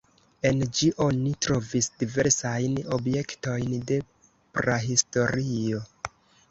[0.49, 4.01] En ĝi oni trovis diversajn objektojn de
[4.59, 5.89] prahistorio.